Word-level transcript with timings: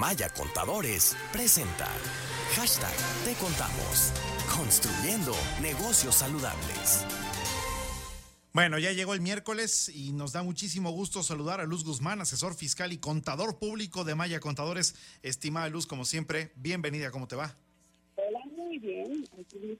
Maya 0.00 0.30
Contadores 0.30 1.14
presenta 1.30 1.86
Hashtag 2.56 2.94
Te 3.26 3.34
Contamos. 3.34 4.14
Construyendo 4.56 5.36
negocios 5.60 6.14
saludables. 6.14 7.04
Bueno, 8.54 8.78
ya 8.78 8.92
llegó 8.92 9.12
el 9.12 9.20
miércoles 9.20 9.90
y 9.94 10.12
nos 10.12 10.32
da 10.32 10.42
muchísimo 10.42 10.90
gusto 10.90 11.22
saludar 11.22 11.60
a 11.60 11.66
Luz 11.66 11.84
Guzmán, 11.84 12.22
asesor 12.22 12.54
fiscal 12.54 12.94
y 12.94 12.96
contador 12.96 13.58
público 13.58 14.04
de 14.04 14.14
Maya 14.14 14.40
Contadores. 14.40 14.94
Estimada 15.22 15.68
Luz, 15.68 15.86
como 15.86 16.06
siempre, 16.06 16.50
bienvenida, 16.56 17.10
¿cómo 17.10 17.28
te 17.28 17.36
va? 17.36 17.54
Muy 18.70 18.78
bien. 18.78 19.26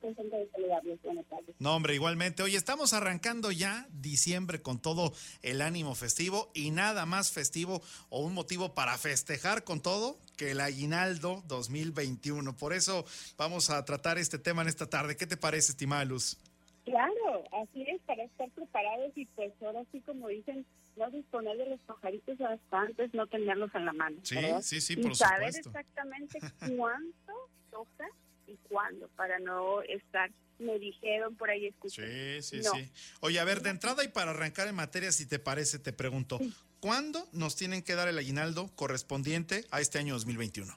Contenta 0.00 0.36
de 0.36 0.50
saludarlos. 0.50 1.00
Buenas 1.04 1.24
tardes. 1.26 1.54
No, 1.60 1.76
hombre, 1.76 1.94
igualmente. 1.94 2.42
Hoy 2.42 2.56
estamos 2.56 2.92
arrancando 2.92 3.52
ya 3.52 3.86
diciembre 3.92 4.62
con 4.62 4.82
todo 4.82 5.12
el 5.42 5.62
ánimo 5.62 5.94
festivo 5.94 6.50
y 6.54 6.72
nada 6.72 7.06
más 7.06 7.30
festivo 7.30 7.82
o 8.08 8.18
un 8.18 8.34
motivo 8.34 8.74
para 8.74 8.98
festejar 8.98 9.62
con 9.62 9.80
todo 9.80 10.18
que 10.36 10.50
el 10.50 10.60
aguinaldo 10.60 11.44
2021. 11.46 12.56
Por 12.56 12.72
eso 12.72 13.04
vamos 13.38 13.70
a 13.70 13.84
tratar 13.84 14.18
este 14.18 14.40
tema 14.40 14.62
en 14.62 14.68
esta 14.68 14.90
tarde. 14.90 15.16
¿Qué 15.16 15.28
te 15.28 15.36
parece, 15.36 15.70
estimada 15.70 16.04
Luz? 16.04 16.36
Claro, 16.84 17.44
así 17.62 17.82
es, 17.82 18.02
para 18.02 18.24
estar 18.24 18.50
preparados 18.50 19.12
y 19.14 19.24
pues 19.36 19.52
ahora 19.62 19.84
sí, 19.92 20.00
como 20.00 20.26
dicen, 20.26 20.66
no 20.96 21.08
disponer 21.12 21.56
de 21.58 21.66
los 21.66 21.80
pajaritos 21.82 22.40
hasta 22.40 22.80
antes, 22.80 23.14
no 23.14 23.28
tenerlos 23.28 23.72
en 23.72 23.84
la 23.84 23.92
mano. 23.92 24.16
Sí, 24.24 24.34
¿verdad? 24.34 24.62
sí, 24.62 24.80
sí, 24.80 24.94
y 24.94 24.96
por 24.96 25.14
saber 25.14 25.52
supuesto. 25.52 25.78
exactamente 25.78 26.40
cuánto 26.76 27.32
toca 27.70 28.08
y 28.46 28.56
cuándo, 28.68 29.08
para 29.16 29.38
no 29.38 29.82
estar, 29.82 30.30
me 30.58 30.78
dijeron 30.78 31.36
por 31.36 31.50
ahí, 31.50 31.66
escuché. 31.66 32.40
Sí, 32.42 32.56
sí, 32.56 32.62
No. 32.64 32.74
sí. 32.74 32.90
Oye, 33.20 33.40
a 33.40 33.44
ver, 33.44 33.62
de 33.62 33.70
entrada 33.70 34.04
y 34.04 34.08
para 34.08 34.30
arrancar 34.32 34.68
en 34.68 34.74
materia, 34.74 35.12
si 35.12 35.26
te 35.26 35.38
parece, 35.38 35.78
te 35.78 35.92
pregunto, 35.92 36.38
¿cuándo 36.80 37.26
nos 37.32 37.56
tienen 37.56 37.82
que 37.82 37.94
dar 37.94 38.08
el 38.08 38.18
aguinaldo 38.18 38.70
correspondiente 38.76 39.64
a 39.70 39.80
este 39.80 39.98
año 39.98 40.14
2021? 40.14 40.72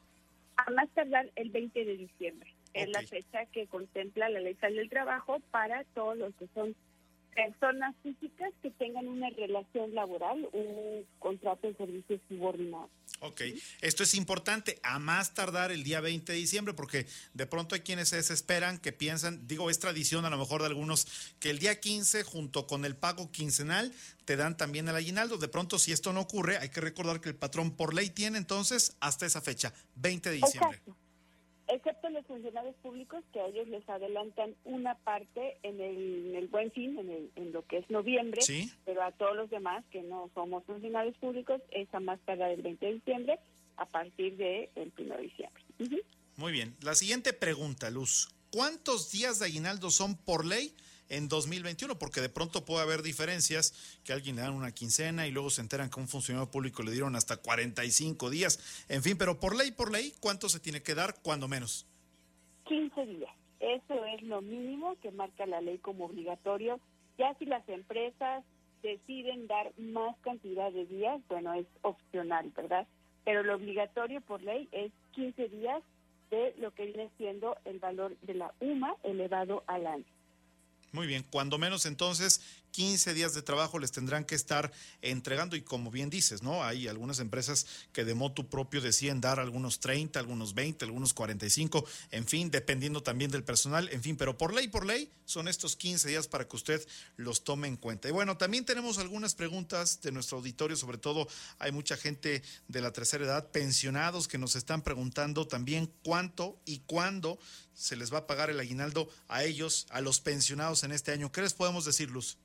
A 0.57 0.71
más 0.71 0.89
tardar 0.91 1.31
el 1.35 1.49
20 1.49 1.83
de 1.85 1.97
diciembre. 1.97 2.53
Es 2.73 2.89
la 2.89 3.01
fecha 3.03 3.45
que 3.51 3.67
contempla 3.67 4.29
la 4.29 4.39
ley 4.39 4.55
del 4.61 4.89
trabajo 4.89 5.39
para 5.51 5.83
todos 5.93 6.17
los 6.17 6.33
que 6.35 6.47
son 6.55 6.75
personas 7.33 7.95
físicas 8.03 8.51
que 8.61 8.71
tengan 8.71 9.07
una 9.07 9.29
relación 9.29 9.93
laboral, 9.93 10.47
un 10.53 11.05
contrato 11.19 11.67
de 11.67 11.75
servicios 11.75 12.21
subordinado. 12.29 12.89
Ok, 13.19 13.41
esto 13.81 14.03
es 14.03 14.15
importante, 14.15 14.79
a 14.83 14.99
más 14.99 15.33
tardar 15.33 15.71
el 15.71 15.83
día 15.83 16.01
20 16.01 16.31
de 16.31 16.37
diciembre, 16.37 16.73
porque 16.73 17.05
de 17.33 17.45
pronto 17.45 17.75
hay 17.75 17.81
quienes 17.81 18.09
se 18.09 18.17
desesperan, 18.17 18.79
que 18.79 18.91
piensan, 18.91 19.47
digo, 19.47 19.69
es 19.69 19.79
tradición 19.79 20.25
a 20.25 20.29
lo 20.29 20.37
mejor 20.37 20.61
de 20.61 20.67
algunos, 20.67 21.35
que 21.39 21.49
el 21.49 21.59
día 21.59 21.79
15 21.79 22.23
junto 22.23 22.67
con 22.67 22.85
el 22.85 22.95
pago 22.95 23.31
quincenal 23.31 23.93
te 24.25 24.35
dan 24.35 24.57
también 24.57 24.87
el 24.87 24.95
aguinaldo. 24.95 25.37
De 25.37 25.47
pronto, 25.47 25.79
si 25.79 25.91
esto 25.91 26.13
no 26.13 26.21
ocurre, 26.21 26.57
hay 26.57 26.69
que 26.69 26.81
recordar 26.81 27.21
que 27.21 27.29
el 27.29 27.35
patrón 27.35 27.75
por 27.75 27.93
ley 27.93 28.09
tiene 28.09 28.37
entonces 28.37 28.97
hasta 28.99 29.25
esa 29.25 29.41
fecha, 29.41 29.73
20 29.95 30.29
de 30.29 30.35
diciembre. 30.35 30.77
Exacto. 30.77 31.02
Excepto 31.67 32.09
los 32.09 32.25
funcionarios 32.25 32.75
públicos 32.83 33.23
que 33.31 33.39
a 33.39 33.47
ellos 33.47 33.67
les 33.69 33.87
adelantan 33.87 34.53
una 34.65 34.95
parte 34.95 35.57
en 35.63 35.79
el, 35.79 36.27
en 36.29 36.35
el 36.35 36.47
buen 36.47 36.71
fin, 36.71 36.97
en, 36.99 37.09
el- 37.09 37.31
en 37.35 37.51
lo 37.53 37.65
que 37.65 37.77
es 37.77 37.89
noviembre, 37.89 38.41
Sí. 38.41 38.69
pero 38.85 39.01
a 39.03 39.11
todos 39.13 39.35
los 39.35 39.49
demás 39.49 39.83
que 39.91 40.01
no 40.03 40.29
somos 40.33 40.63
funcionarios 40.65 41.17
públicos 41.17 41.61
es 41.71 41.87
a 41.93 41.99
más 41.99 42.19
tardar 42.25 42.51
el 42.51 42.61
20 42.61 42.85
de 42.85 42.93
diciembre 42.95 43.39
a 43.77 43.85
partir 43.85 44.35
del 44.37 44.69
1 44.97 45.15
de 45.15 45.21
diciembre. 45.23 45.63
Ujú. 45.79 45.97
Muy 46.35 46.51
bien. 46.51 46.75
La 46.81 46.95
siguiente 46.95 47.31
pregunta, 47.33 47.89
Luz. 47.89 48.29
¿Cuántos 48.51 49.11
días 49.11 49.39
de 49.39 49.45
aguinaldo 49.45 49.89
son 49.89 50.15
por 50.15 50.45
ley 50.45 50.75
en 51.17 51.27
2021? 51.29 51.97
Porque 51.97 52.21
de 52.21 52.29
pronto 52.29 52.65
puede 52.65 52.83
haber 52.83 53.01
diferencias, 53.01 53.99
que 54.03 54.11
a 54.11 54.15
alguien 54.15 54.35
le 54.35 54.41
dan 54.41 54.53
una 54.53 54.71
quincena 54.71 55.27
y 55.27 55.31
luego 55.31 55.49
se 55.49 55.61
enteran 55.61 55.89
que 55.89 55.99
a 55.99 56.03
un 56.03 56.09
funcionario 56.09 56.49
público 56.49 56.83
le 56.83 56.91
dieron 56.91 57.15
hasta 57.15 57.37
45 57.37 58.29
días. 58.29 58.85
En 58.89 59.01
fin, 59.03 59.17
pero 59.17 59.39
por 59.39 59.55
ley, 59.55 59.71
por 59.71 59.91
ley, 59.91 60.13
¿cuánto 60.19 60.49
se 60.49 60.59
tiene 60.59 60.81
que 60.81 60.95
dar? 60.95 61.15
Cuando 61.21 61.47
menos. 61.47 61.85
15 62.65 63.05
días. 63.05 63.31
Eso 63.59 64.05
es 64.05 64.21
lo 64.23 64.41
mínimo 64.41 64.97
que 65.01 65.11
marca 65.11 65.45
la 65.45 65.61
ley 65.61 65.77
como 65.77 66.05
obligatorio. 66.05 66.79
Ya 67.17 67.33
si 67.39 67.45
las 67.45 67.67
empresas 67.69 68.43
deciden 68.81 69.47
dar 69.47 69.71
más 69.77 70.17
cantidad 70.19 70.71
de 70.71 70.85
días, 70.85 71.21
bueno, 71.29 71.53
es 71.53 71.65
opcional, 71.81 72.51
¿verdad? 72.55 72.87
Pero 73.23 73.43
lo 73.43 73.55
obligatorio 73.55 74.19
por 74.21 74.41
ley 74.43 74.67
es 74.71 74.91
15 75.13 75.47
días 75.47 75.81
de 76.29 76.53
lo 76.57 76.71
que 76.71 76.85
viene 76.87 77.09
siendo 77.17 77.55
el 77.63 77.79
valor 77.79 78.17
de 78.21 78.33
la 78.33 78.53
UMA 78.59 78.95
elevado 79.03 79.63
al 79.67 79.87
año. 79.87 80.05
Muy 80.93 81.07
bien, 81.07 81.25
cuando 81.31 81.57
menos 81.57 81.87
entonces 81.87 82.39
15 82.73 83.13
días 83.13 83.35
de 83.35 83.43
trabajo 83.43 83.77
les 83.77 83.91
tendrán 83.91 84.25
que 84.25 84.33
estar 84.33 84.71
entregando 85.01 85.55
y 85.55 85.61
como 85.61 85.91
bien 85.91 86.09
dices, 86.09 86.41
¿no? 86.41 86.63
Hay 86.63 86.87
algunas 86.87 87.19
empresas 87.19 87.67
que 87.93 88.03
de 88.03 88.15
motu 88.15 88.49
propio 88.49 88.81
deciden 88.81 89.21
dar 89.21 89.39
algunos 89.39 89.79
30, 89.79 90.19
algunos 90.19 90.55
20, 90.55 90.83
algunos 90.83 91.13
45, 91.13 91.85
en 92.09 92.25
fin, 92.25 92.49
dependiendo 92.49 93.03
también 93.03 93.29
del 93.29 93.43
personal, 93.43 93.87
en 93.91 94.01
fin, 94.01 94.17
pero 94.17 94.37
por 94.37 94.55
ley, 94.55 94.67
por 94.67 94.87
ley, 94.87 95.11
son 95.25 95.47
estos 95.47 95.75
15 95.75 96.09
días 96.09 96.27
para 96.27 96.47
que 96.47 96.55
usted 96.55 96.85
los 97.15 97.43
tome 97.43 97.67
en 97.67 97.77
cuenta. 97.77 98.09
Y 98.09 98.11
bueno, 98.11 98.37
también 98.37 98.65
tenemos 98.65 98.97
algunas 98.97 99.35
preguntas 99.35 100.01
de 100.01 100.11
nuestro 100.11 100.39
auditorio, 100.39 100.75
sobre 100.75 100.97
todo 100.97 101.27
hay 101.59 101.71
mucha 101.71 101.95
gente 101.95 102.41
de 102.67 102.81
la 102.81 102.91
tercera 102.91 103.23
edad, 103.23 103.51
pensionados, 103.51 104.27
que 104.27 104.39
nos 104.39 104.55
están 104.55 104.81
preguntando 104.81 105.47
también 105.47 105.91
cuánto 106.03 106.57
y 106.65 106.79
cuándo 106.79 107.37
se 107.75 107.95
les 107.95 108.11
va 108.11 108.19
a 108.19 108.27
pagar 108.27 108.49
el 108.49 108.59
aguinaldo 108.59 109.09
a 109.27 109.43
ellos, 109.43 109.85
a 109.91 110.01
los 110.01 110.19
pensionados 110.19 110.83
en 110.83 110.91
este 110.91 111.11
año. 111.11 111.31
¿Qué 111.31 111.41
les 111.41 111.53
podemos 111.53 111.85
decir, 111.85 112.09
Luz? 112.09 112.37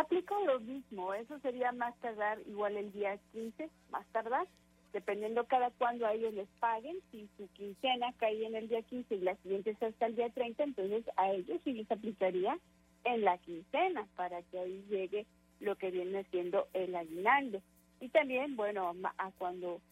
Aplica 0.00 0.34
lo 0.46 0.58
mismo, 0.60 1.12
eso 1.12 1.38
sería 1.40 1.72
más 1.72 1.94
tardar 1.98 2.38
igual 2.46 2.74
el 2.78 2.90
día 2.90 3.18
15, 3.32 3.68
más 3.90 4.06
tardar, 4.12 4.46
dependiendo 4.94 5.44
cada 5.44 5.70
cuándo 5.72 6.06
a 6.06 6.14
ellos 6.14 6.32
les 6.32 6.48
paguen, 6.58 6.96
si 7.10 7.28
su 7.36 7.46
quincena 7.48 8.10
cae 8.16 8.46
en 8.46 8.54
el 8.54 8.66
día 8.66 8.80
15 8.80 9.14
y 9.14 9.20
la 9.20 9.36
siguiente 9.36 9.72
es 9.72 9.82
hasta 9.82 10.06
el 10.06 10.16
día 10.16 10.30
30, 10.30 10.64
entonces 10.64 11.04
a 11.18 11.30
ellos 11.32 11.60
sí 11.64 11.74
les 11.74 11.90
aplicaría 11.90 12.58
en 13.04 13.20
la 13.20 13.36
quincena 13.36 14.08
para 14.16 14.42
que 14.44 14.58
ahí 14.58 14.82
llegue 14.88 15.26
lo 15.60 15.76
que 15.76 15.90
viene 15.90 16.24
siendo 16.30 16.66
el 16.72 16.96
aguinaldo. 16.96 17.60
Y 18.00 18.08
también, 18.08 18.56
bueno, 18.56 18.94
a 19.18 19.30
cuando 19.32 19.82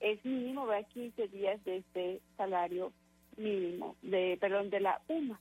es 0.00 0.24
mínimo, 0.24 0.66
va 0.66 0.82
15 0.84 1.28
días 1.28 1.62
de 1.66 1.76
este 1.76 2.22
salario 2.38 2.94
mínimo, 3.36 3.94
de 4.00 4.38
perdón, 4.40 4.70
de 4.70 4.80
la 4.80 5.02
UMA. 5.08 5.38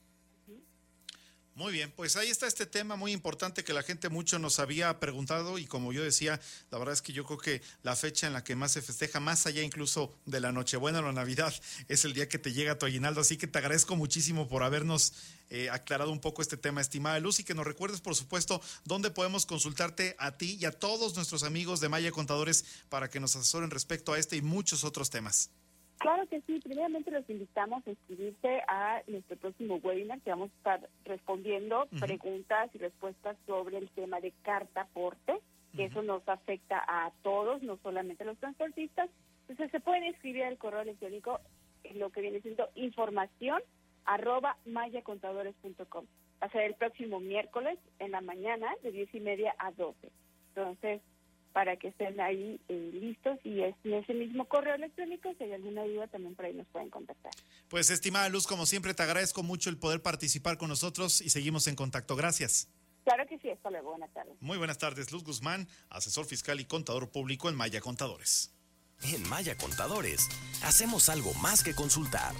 Muy 1.59 1.73
bien, 1.73 1.91
pues 1.91 2.15
ahí 2.15 2.29
está 2.29 2.47
este 2.47 2.65
tema 2.65 2.95
muy 2.95 3.11
importante 3.11 3.65
que 3.65 3.73
la 3.73 3.83
gente 3.83 4.07
mucho 4.07 4.39
nos 4.39 4.59
había 4.59 4.97
preguntado 5.01 5.57
y 5.57 5.65
como 5.65 5.91
yo 5.91 6.01
decía, 6.01 6.39
la 6.71 6.77
verdad 6.77 6.93
es 6.93 7.01
que 7.01 7.11
yo 7.11 7.25
creo 7.25 7.37
que 7.37 7.61
la 7.83 7.97
fecha 7.97 8.27
en 8.27 8.31
la 8.31 8.45
que 8.45 8.55
más 8.55 8.71
se 8.71 8.81
festeja, 8.81 9.19
más 9.19 9.45
allá 9.45 9.61
incluso 9.61 10.15
de 10.25 10.39
la 10.39 10.53
Nochebuena 10.53 10.99
o 10.99 11.01
la 11.01 11.11
Navidad, 11.11 11.53
es 11.89 12.05
el 12.05 12.13
día 12.13 12.29
que 12.29 12.39
te 12.39 12.53
llega 12.53 12.79
tu 12.79 12.85
aguinaldo. 12.85 13.19
Así 13.19 13.35
que 13.35 13.45
te 13.45 13.57
agradezco 13.57 13.97
muchísimo 13.97 14.47
por 14.47 14.63
habernos 14.63 15.11
eh, 15.49 15.69
aclarado 15.69 16.13
un 16.13 16.21
poco 16.21 16.41
este 16.41 16.55
tema, 16.55 16.79
estimada 16.79 17.19
Luz, 17.19 17.41
y 17.41 17.43
que 17.43 17.55
nos 17.55 17.67
recuerdes, 17.67 17.99
por 17.99 18.15
supuesto, 18.15 18.61
dónde 18.85 19.11
podemos 19.11 19.45
consultarte 19.45 20.15
a 20.17 20.37
ti 20.37 20.57
y 20.61 20.63
a 20.63 20.71
todos 20.71 21.17
nuestros 21.17 21.43
amigos 21.43 21.81
de 21.81 21.89
Maya 21.89 22.11
Contadores 22.11 22.63
para 22.87 23.09
que 23.09 23.19
nos 23.19 23.35
asesoren 23.35 23.69
respecto 23.69 24.13
a 24.13 24.17
este 24.17 24.37
y 24.37 24.41
muchos 24.41 24.85
otros 24.85 25.09
temas. 25.09 25.49
Claro 25.99 26.25
que 26.27 26.41
sí, 26.41 26.59
primeramente 26.63 27.11
los 27.11 27.29
invitamos 27.29 27.85
a 27.85 27.89
inscribirse 27.89 28.61
a 28.69 29.01
nuestro 29.07 29.35
próximo 29.35 29.75
webinar 29.83 30.21
que 30.21 30.29
vamos 30.29 30.49
a 30.49 30.55
estar 30.55 30.89
respondiendo 31.03 31.87
preguntas 31.99 32.69
y 32.73 32.77
respuestas 32.77 33.35
sobre 33.45 33.77
el 33.77 33.89
tema 33.89 34.21
de 34.21 34.31
carta 34.41 34.81
aporte, 34.81 35.39
que 35.75 35.85
eso 35.85 36.01
nos 36.01 36.27
afecta 36.27 36.81
a 36.87 37.11
todos, 37.21 37.61
no 37.63 37.77
solamente 37.83 38.23
a 38.23 38.27
los 38.27 38.37
transportistas. 38.37 39.09
Entonces 39.41 39.71
se 39.71 39.81
pueden 39.81 40.05
inscribir 40.05 40.45
al 40.45 40.57
correo 40.57 40.81
electrónico 40.81 41.41
en 41.83 41.99
lo 41.99 42.11
que 42.11 42.21
viene 42.21 42.41
siendo 42.41 42.69
información 42.75 43.61
arroba 44.05 44.57
mayacontadores.com. 44.65 46.05
Va 46.41 46.47
a 46.47 46.51
ser 46.51 46.61
el 46.61 46.75
próximo 46.75 47.19
miércoles 47.19 47.77
en 47.99 48.11
la 48.11 48.21
mañana 48.21 48.73
de 48.83 48.91
10 48.91 49.15
y 49.15 49.19
media 49.19 49.53
a 49.59 49.71
12. 49.71 50.09
Entonces, 50.55 51.01
para 51.53 51.77
que 51.77 51.89
estén 51.89 52.19
ahí 52.19 52.59
eh, 52.67 52.89
listos 52.93 53.39
y 53.43 53.61
es 53.61 53.75
en 53.83 53.93
ese 53.93 54.13
mismo 54.13 54.45
correo 54.45 54.75
electrónico, 54.75 55.33
si 55.37 55.43
hay 55.43 55.53
alguna 55.53 55.83
duda 55.83 56.07
también 56.07 56.35
por 56.35 56.45
ahí 56.45 56.53
nos 56.53 56.67
pueden 56.67 56.89
contactar. 56.89 57.31
Pues, 57.67 57.89
estimada 57.89 58.29
Luz, 58.29 58.47
como 58.47 58.65
siempre, 58.65 58.93
te 58.93 59.03
agradezco 59.03 59.43
mucho 59.43 59.69
el 59.69 59.77
poder 59.77 60.01
participar 60.01 60.57
con 60.57 60.69
nosotros 60.69 61.21
y 61.21 61.29
seguimos 61.29 61.67
en 61.67 61.75
contacto. 61.75 62.15
Gracias. 62.15 62.69
Claro 63.03 63.25
que 63.27 63.39
sí, 63.39 63.49
hasta 63.49 63.71
luego, 63.71 63.91
buenas 63.91 64.13
tardes. 64.13 64.35
Muy 64.39 64.57
buenas 64.57 64.77
tardes, 64.77 65.11
Luz 65.11 65.23
Guzmán, 65.23 65.67
asesor 65.89 66.25
fiscal 66.25 66.59
y 66.59 66.65
contador 66.65 67.11
público 67.11 67.49
en 67.49 67.55
Maya 67.55 67.81
Contadores. 67.81 68.53
En 69.01 69.27
Maya 69.29 69.55
Contadores 69.57 70.27
hacemos 70.63 71.09
algo 71.09 71.33
más 71.35 71.63
que 71.63 71.73
consultar. 71.73 72.33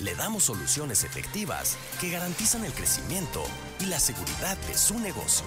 Le 0.00 0.14
damos 0.14 0.44
soluciones 0.44 1.04
efectivas 1.04 1.76
que 2.00 2.10
garantizan 2.10 2.64
el 2.64 2.72
crecimiento 2.72 3.42
y 3.80 3.86
la 3.86 3.98
seguridad 3.98 4.56
de 4.68 4.74
su 4.74 4.98
negocio. 5.00 5.46